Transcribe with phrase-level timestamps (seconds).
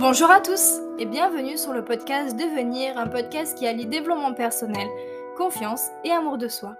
[0.00, 4.88] Bonjour à tous et bienvenue sur le podcast Devenir, un podcast qui allie développement personnel,
[5.36, 6.74] confiance et amour de soi.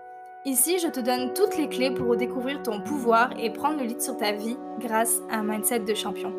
[0.46, 4.00] Ici, je te donne toutes les clés pour découvrir ton pouvoir et prendre le lead
[4.00, 6.32] sur ta vie grâce à un mindset de champion.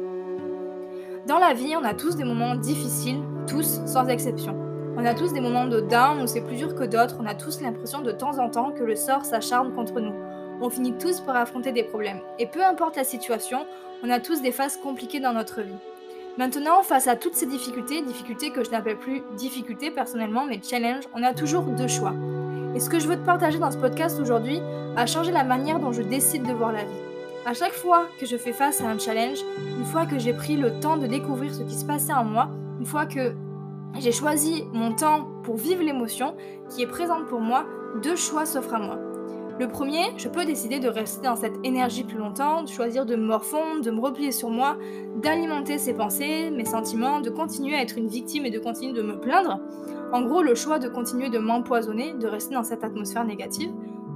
[1.27, 4.57] Dans la vie, on a tous des moments difficiles, tous sans exception.
[4.97, 7.35] On a tous des moments de down où c'est plus dur que d'autres, on a
[7.35, 10.15] tous l'impression de temps en temps que le sort s'acharne contre nous.
[10.59, 12.21] On finit tous par affronter des problèmes.
[12.39, 13.67] Et peu importe la situation,
[14.03, 15.77] on a tous des phases compliquées dans notre vie.
[16.37, 21.03] Maintenant, face à toutes ces difficultés, difficultés que je n'appelle plus difficultés personnellement, mais challenge,
[21.13, 22.13] on a toujours deux choix.
[22.73, 24.61] Et ce que je veux te partager dans ce podcast aujourd'hui
[24.95, 27.01] a changé la manière dont je décide de voir la vie.
[27.45, 29.39] À chaque fois que je fais face à un challenge,
[29.77, 32.49] une fois que j'ai pris le temps de découvrir ce qui se passait en moi,
[32.79, 33.33] une fois que
[33.99, 36.35] j'ai choisi mon temps pour vivre l'émotion
[36.69, 37.65] qui est présente pour moi,
[38.01, 38.97] deux choix s'offrent à moi.
[39.59, 43.15] Le premier, je peux décider de rester dans cette énergie plus longtemps, de choisir de
[43.15, 44.77] me morfondre, de me replier sur moi,
[45.17, 49.01] d'alimenter ces pensées, mes sentiments, de continuer à être une victime et de continuer de
[49.01, 49.59] me plaindre.
[50.13, 53.71] En gros, le choix de continuer de m'empoisonner, de rester dans cette atmosphère négative,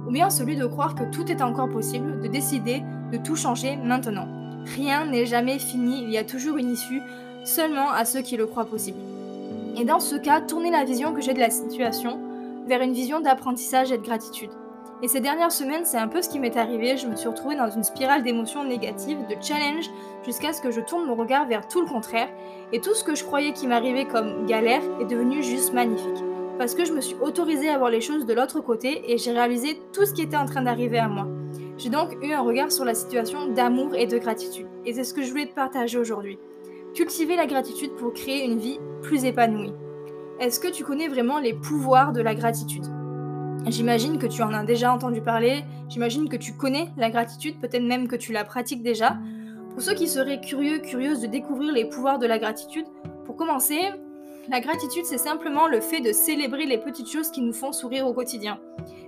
[0.06, 3.76] ou bien celui de croire que tout est encore possible, de décider de tout changer
[3.76, 4.28] maintenant.
[4.74, 7.00] Rien n'est jamais fini, il y a toujours une issue,
[7.44, 8.98] seulement à ceux qui le croient possible.
[9.78, 12.18] Et dans ce cas, tourner la vision que j'ai de la situation
[12.66, 14.50] vers une vision d'apprentissage et de gratitude.
[15.02, 16.96] Et ces dernières semaines, c'est un peu ce qui m'est arrivé.
[16.96, 19.90] Je me suis retrouvée dans une spirale d'émotions négatives, de challenge,
[20.24, 22.28] jusqu'à ce que je tourne mon regard vers tout le contraire.
[22.72, 26.24] Et tout ce que je croyais qui m'arrivait comme galère est devenu juste magnifique.
[26.58, 29.32] Parce que je me suis autorisée à voir les choses de l'autre côté et j'ai
[29.32, 31.26] réalisé tout ce qui était en train d'arriver à moi.
[31.76, 34.66] J'ai donc eu un regard sur la situation d'amour et de gratitude.
[34.86, 36.38] Et c'est ce que je voulais te partager aujourd'hui.
[36.94, 39.74] Cultiver la gratitude pour créer une vie plus épanouie.
[40.40, 42.86] Est-ce que tu connais vraiment les pouvoirs de la gratitude?
[43.68, 47.82] J'imagine que tu en as déjà entendu parler, j'imagine que tu connais la gratitude, peut-être
[47.82, 49.16] même que tu la pratiques déjà.
[49.72, 52.86] Pour ceux qui seraient curieux, curieuses de découvrir les pouvoirs de la gratitude,
[53.24, 53.80] pour commencer,
[54.48, 58.06] la gratitude c'est simplement le fait de célébrer les petites choses qui nous font sourire
[58.06, 58.60] au quotidien.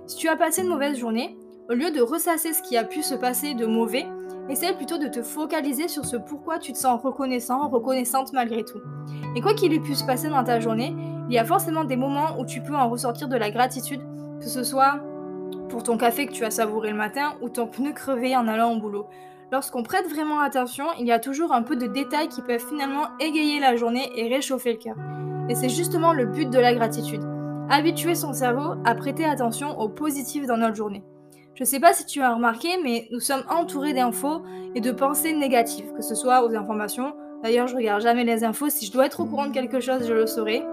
[0.07, 1.37] Si tu as passé une mauvaise journée,
[1.69, 4.07] au lieu de ressasser ce qui a pu se passer de mauvais,
[4.49, 8.81] essaie plutôt de te focaliser sur ce pourquoi tu te sens reconnaissant, reconnaissante malgré tout.
[9.37, 10.93] Et quoi qu'il ait pu se passer dans ta journée,
[11.29, 14.01] il y a forcément des moments où tu peux en ressortir de la gratitude
[14.39, 14.99] que ce soit
[15.69, 18.73] pour ton café que tu as savouré le matin ou ton pneu crevé en allant
[18.73, 19.07] au boulot.
[19.51, 23.07] Lorsqu'on prête vraiment attention, il y a toujours un peu de détails qui peuvent finalement
[23.19, 24.95] égayer la journée et réchauffer le cœur.
[25.49, 27.23] Et c'est justement le but de la gratitude.
[27.69, 31.03] Habituer son cerveau à prêter attention au positif dans notre journée.
[31.55, 34.43] Je ne sais pas si tu as remarqué, mais nous sommes entourés d'infos
[34.75, 37.13] et de pensées négatives, que ce soit aux informations.
[37.43, 38.69] D'ailleurs, je regarde jamais les infos.
[38.69, 40.63] Si je dois être au courant de quelque chose, je le saurai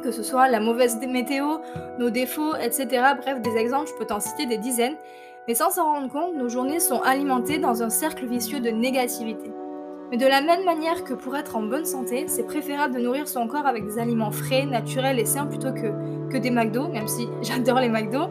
[0.00, 1.58] que ce soit la mauvaise météo,
[1.98, 2.86] nos défauts, etc.
[3.20, 4.96] Bref, des exemples, je peux t'en citer des dizaines.
[5.48, 9.50] Mais sans s'en rendre compte, nos journées sont alimentées dans un cercle vicieux de négativité.
[10.10, 13.28] Mais de la même manière que pour être en bonne santé, c'est préférable de nourrir
[13.28, 17.06] son corps avec des aliments frais, naturels et sains plutôt que, que des McDo, même
[17.06, 18.28] si j'adore les McDo.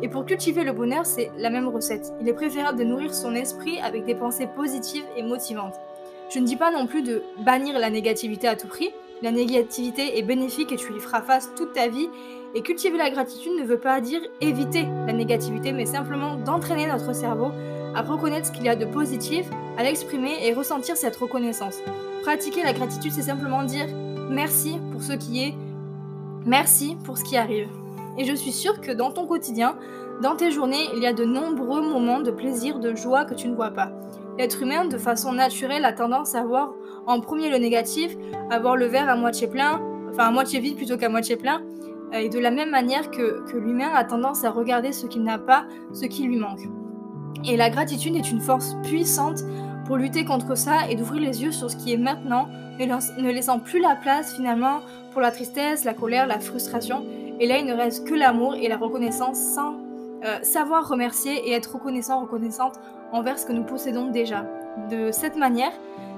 [0.00, 2.12] Et pour cultiver le bonheur, c'est la même recette.
[2.20, 5.74] Il est préférable de nourrir son esprit avec des pensées positives et motivantes.
[6.30, 8.90] Je ne dis pas non plus de bannir la négativité à tout prix,
[9.22, 12.08] la négativité est bénéfique et tu y feras face toute ta vie.
[12.54, 17.12] Et cultiver la gratitude ne veut pas dire éviter la négativité, mais simplement d'entraîner notre
[17.14, 17.50] cerveau
[17.94, 19.46] à reconnaître ce qu'il y a de positif,
[19.76, 21.78] à l'exprimer et ressentir cette reconnaissance.
[22.22, 23.86] Pratiquer la gratitude, c'est simplement dire
[24.30, 25.54] merci pour ce qui est,
[26.46, 27.68] merci pour ce qui arrive.
[28.18, 29.76] Et je suis sûre que dans ton quotidien,
[30.22, 33.48] dans tes journées, il y a de nombreux moments de plaisir, de joie que tu
[33.48, 33.92] ne vois pas.
[34.38, 36.72] L'être humain, de façon naturelle, a tendance à voir
[37.08, 38.16] en premier le négatif,
[38.50, 39.80] à voir le verre à moitié plein,
[40.10, 41.62] enfin à moitié vide plutôt qu'à moitié plein,
[42.14, 45.24] euh, et de la même manière que, que l'humain a tendance à regarder ce qu'il
[45.24, 46.68] n'a pas, ce qui lui manque.
[47.46, 49.40] Et la gratitude est une force puissante
[49.86, 52.46] pour lutter contre ça et d'ouvrir les yeux sur ce qui est maintenant,
[52.78, 54.80] ne laissant plus la place finalement
[55.12, 57.04] pour la tristesse, la colère, la frustration.
[57.40, 59.76] Et là, il ne reste que l'amour et la reconnaissance sans
[60.24, 62.74] euh, savoir remercier et être reconnaissant, reconnaissante
[63.12, 64.44] envers ce que nous possédons déjà.
[64.90, 65.72] De cette manière,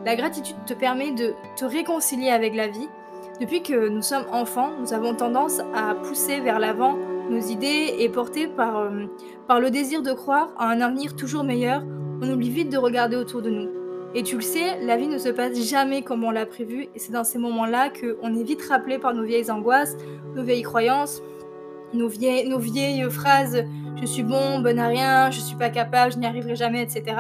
[0.05, 2.89] la gratitude te permet de te réconcilier avec la vie.
[3.41, 6.97] Depuis que nous sommes enfants, nous avons tendance à pousser vers l'avant
[7.31, 9.07] nos idées et portés par, euh,
[9.47, 11.83] par le désir de croire à un avenir toujours meilleur,
[12.21, 13.69] on oublie vite de regarder autour de nous.
[14.15, 16.99] Et tu le sais, la vie ne se passe jamais comme on l'a prévu, et
[16.99, 19.97] c'est dans ces moments-là qu'on est vite rappelé par nos vieilles angoisses,
[20.35, 21.23] nos vieilles croyances,
[21.95, 23.65] nos vieilles, phrases
[24.01, 27.17] je suis bon, bonne à rien, je suis pas capable, je n'y arriverai jamais, etc.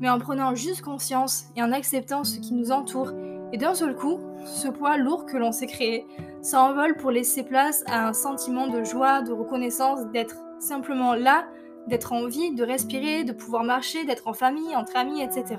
[0.00, 3.12] Mais en prenant juste conscience et en acceptant ce qui nous entoure,
[3.52, 6.06] et d'un seul coup, ce poids lourd que l'on s'est créé
[6.40, 11.46] s'envole pour laisser place à un sentiment de joie, de reconnaissance, d'être simplement là,
[11.88, 15.56] d'être en vie, de respirer, de pouvoir marcher, d'être en famille, entre amis, etc.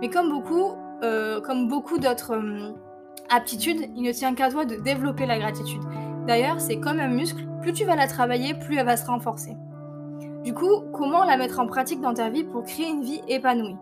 [0.00, 0.72] Mais comme beaucoup,
[1.02, 2.72] euh, comme beaucoup d'autres, euh,
[3.30, 5.80] Aptitude, il ne tient qu'à toi de développer la gratitude.
[6.26, 9.56] D'ailleurs, c'est comme un muscle, plus tu vas la travailler, plus elle va se renforcer.
[10.44, 13.76] Du coup, comment la mettre en pratique dans ta vie pour créer une vie épanouie?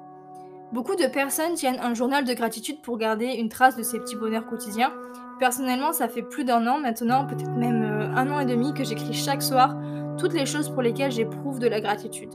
[0.73, 4.15] Beaucoup de personnes tiennent un journal de gratitude pour garder une trace de ces petits
[4.15, 4.93] bonheurs quotidiens.
[5.41, 8.85] Personnellement, ça fait plus d'un an maintenant, peut-être même euh, un an et demi, que
[8.85, 9.77] j'écris chaque soir
[10.19, 12.31] toutes les choses pour lesquelles j'éprouve de la gratitude.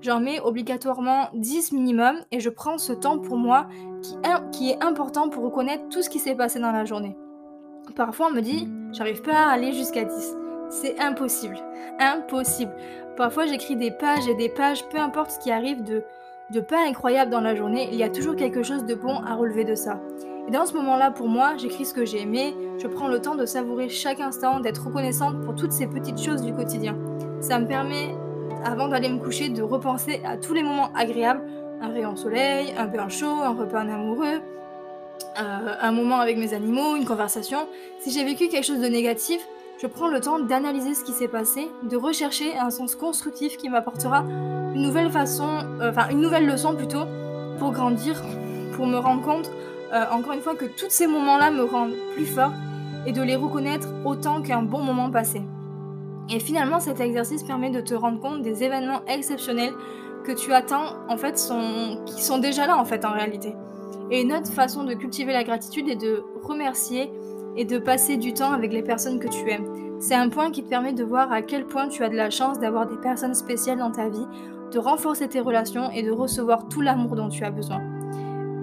[0.00, 3.66] J'en mets obligatoirement 10 minimum et je prends ce temps pour moi
[4.00, 4.16] qui,
[4.52, 7.16] qui est important pour reconnaître tout ce qui s'est passé dans la journée.
[7.96, 10.36] Parfois on me dit, j'arrive pas à aller jusqu'à 10.
[10.72, 11.58] C'est impossible.
[12.00, 12.72] Impossible.
[13.16, 16.02] Parfois j'écris des pages et des pages, peu importe ce qui arrive de,
[16.60, 19.64] pas incroyable dans la journée, il y a toujours quelque chose de bon à relever
[19.64, 20.00] de ça.
[20.48, 23.34] Et dans ce moment-là, pour moi, j'écris ce que j'ai aimé, je prends le temps
[23.34, 26.96] de savourer chaque instant, d'être reconnaissante pour toutes ces petites choses du quotidien.
[27.40, 28.14] Ça me permet,
[28.64, 31.42] avant d'aller me coucher, de repenser à tous les moments agréables,
[31.80, 34.40] un rayon de soleil, un bain chaud, un repas amoureux,
[35.40, 37.68] euh, un moment avec mes animaux, une conversation.
[38.00, 39.46] Si j'ai vécu quelque chose de négatif,
[39.82, 43.68] je prends le temps d'analyser ce qui s'est passé, de rechercher un sens constructif qui
[43.68, 44.20] m'apportera
[44.74, 45.48] une nouvelle façon,
[45.80, 47.04] euh, enfin une nouvelle leçon plutôt,
[47.58, 48.22] pour grandir,
[48.76, 49.50] pour me rendre compte,
[49.92, 52.52] euh, encore une fois, que tous ces moments-là me rendent plus fort
[53.06, 55.42] et de les reconnaître autant qu'un bon moment passé.
[56.30, 59.74] Et finalement, cet exercice permet de te rendre compte des événements exceptionnels
[60.22, 63.52] que tu attends, en fait, sont, qui sont déjà là, en fait, en réalité.
[64.12, 67.10] Et une autre façon de cultiver la gratitude est de remercier
[67.56, 69.66] et de passer du temps avec les personnes que tu aimes.
[70.02, 72.28] C'est un point qui te permet de voir à quel point tu as de la
[72.28, 74.26] chance d'avoir des personnes spéciales dans ta vie,
[74.72, 77.80] de renforcer tes relations et de recevoir tout l'amour dont tu as besoin.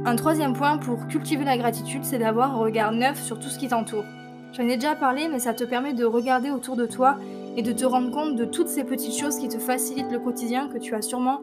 [0.03, 3.57] Un troisième point pour cultiver la gratitude, c'est d'avoir un regard neuf sur tout ce
[3.57, 4.03] qui t'entoure.
[4.51, 7.15] J'en ai déjà parlé, mais ça te permet de regarder autour de toi
[7.55, 10.67] et de te rendre compte de toutes ces petites choses qui te facilitent le quotidien
[10.67, 11.39] que tu as sûrement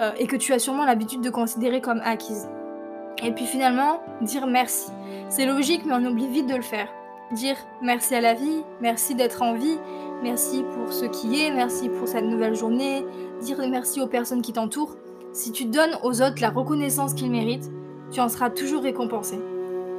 [0.00, 2.48] euh, et que tu as sûrement l'habitude de considérer comme acquises.
[3.22, 4.90] Et puis finalement, dire merci.
[5.28, 6.88] C'est logique, mais on oublie vite de le faire.
[7.32, 9.76] Dire merci à la vie, merci d'être en vie,
[10.22, 13.04] merci pour ce qui est, merci pour cette nouvelle journée,
[13.42, 14.96] dire merci aux personnes qui t'entourent.
[15.34, 17.70] Si tu donnes aux autres la reconnaissance qu'ils méritent,
[18.10, 19.38] tu en seras toujours récompensé.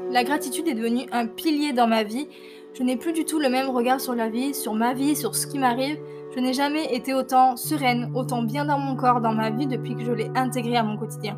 [0.10, 2.28] La gratitude est devenue un pilier dans ma vie.
[2.74, 5.36] Je n'ai plus du tout le même regard sur la vie, sur ma vie, sur
[5.36, 6.00] ce qui m'arrive.
[6.36, 9.96] Je n'ai jamais été autant sereine, autant bien dans mon corps, dans ma vie depuis
[9.96, 11.38] que je l'ai intégré à mon quotidien.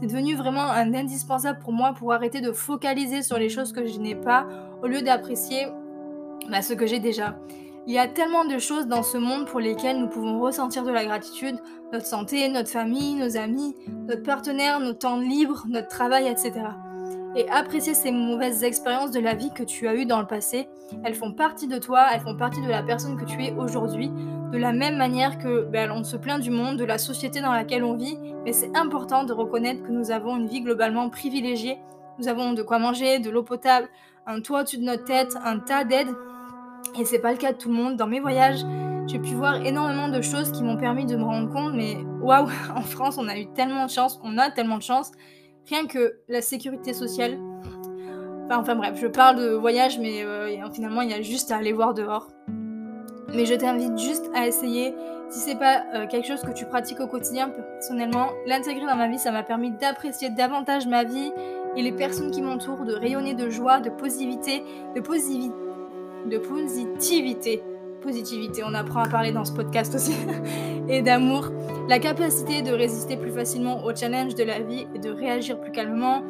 [0.00, 3.86] C'est devenu vraiment un indispensable pour moi pour arrêter de focaliser sur les choses que
[3.86, 4.46] je n'ai pas
[4.82, 5.66] au lieu d'apprécier
[6.50, 7.38] bah, ce que j'ai déjà.
[7.86, 10.90] Il y a tellement de choses dans ce monde pour lesquelles nous pouvons ressentir de
[10.90, 11.56] la gratitude,
[11.92, 13.74] notre santé, notre famille, nos amis,
[14.06, 16.52] notre partenaire, nos temps libres, notre travail, etc.
[17.34, 20.68] Et apprécier ces mauvaises expériences de la vie que tu as eues dans le passé,
[21.02, 24.10] elles font partie de toi, elles font partie de la personne que tu es aujourd'hui,
[24.52, 27.52] de la même manière que ben, on se plaint du monde, de la société dans
[27.52, 31.78] laquelle on vit, mais c'est important de reconnaître que nous avons une vie globalement privilégiée.
[32.18, 33.88] Nous avons de quoi manger, de l'eau potable,
[34.28, 36.14] un toit au-dessus de notre tête, un tas d'aides.
[36.98, 37.96] Et c'est pas le cas de tout le monde.
[37.96, 38.60] Dans mes voyages,
[39.06, 42.48] j'ai pu voir énormément de choses qui m'ont permis de me rendre compte, mais waouh,
[42.76, 45.10] en France, on a eu tellement de chance, on a tellement de chance.
[45.68, 47.38] Rien que la sécurité sociale.
[48.50, 51.72] Enfin, bref, je parle de voyage, mais euh, finalement, il y a juste à aller
[51.72, 52.28] voir dehors.
[53.34, 54.94] Mais je t'invite juste à essayer,
[55.28, 59.08] si c'est pas euh, quelque chose que tu pratiques au quotidien personnellement, l'intégrer dans ma
[59.08, 61.30] vie, ça m'a permis d'apprécier davantage ma vie
[61.78, 64.64] et les personnes qui m'entourent, de rayonner de joie, de positivité,
[64.96, 65.00] de,
[66.38, 67.62] positivité.
[68.02, 70.12] Positivité, on apprend à parler dans ce podcast aussi,
[70.88, 71.50] et d'amour,
[71.88, 75.70] la capacité de résister plus facilement aux challenges de la vie et de réagir plus
[75.70, 76.22] calmement,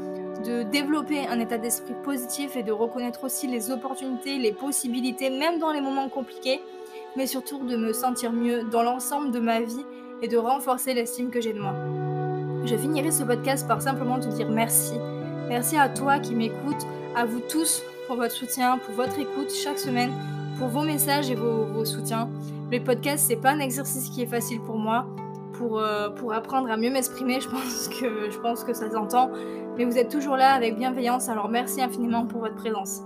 [0.45, 5.59] de développer un état d'esprit positif et de reconnaître aussi les opportunités, les possibilités, même
[5.59, 6.61] dans les moments compliqués,
[7.17, 9.85] mais surtout de me sentir mieux dans l'ensemble de ma vie
[10.21, 11.75] et de renforcer l'estime que j'ai de moi.
[12.67, 14.95] Je finirai ce podcast par simplement te dire merci.
[15.49, 16.87] Merci à toi qui m'écoutes,
[17.17, 20.11] à vous tous pour votre soutien, pour votre écoute chaque semaine,
[20.59, 22.28] pour vos messages et vos, soutiens.
[22.71, 25.07] Le podcast, c'est pas un exercice qui est facile pour moi.
[25.55, 29.31] Pour, euh, pour apprendre à mieux m'exprimer, je pense que je pense que ça s'entend.
[29.78, 33.00] Mais vous êtes toujours là avec bienveillance, alors merci infiniment pour votre présence.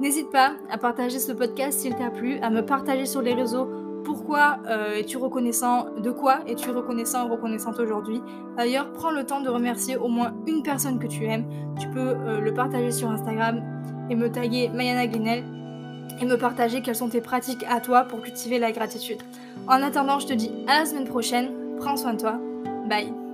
[0.00, 3.68] N'hésite pas à partager ce podcast s'il t'a plu, à me partager sur les réseaux
[4.34, 8.20] euh, reconnaissant, de quoi es-tu reconnaissant ou reconnaissante aujourd'hui.
[8.56, 11.46] D'ailleurs, prends le temps de remercier au moins une personne que tu aimes.
[11.78, 13.62] Tu peux euh, le partager sur Instagram
[14.10, 15.44] et me taguer Mayana Glinel
[16.20, 19.18] et me partager quelles sont tes pratiques à toi pour cultiver la gratitude.
[19.68, 21.50] En attendant, je te dis à la semaine prochaine.
[21.78, 22.38] Prends soin de toi.
[22.88, 23.25] Bye.